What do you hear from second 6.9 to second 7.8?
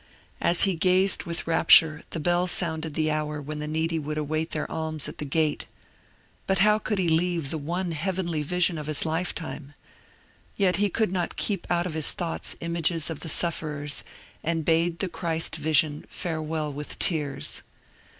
he leave the